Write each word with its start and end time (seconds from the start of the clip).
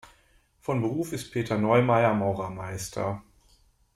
Von 0.61 0.81
Beruf 0.81 1.13
ist 1.13 1.29
Peter 1.31 1.59
Neumair 1.59 2.15
Maurermeister. 2.15 3.21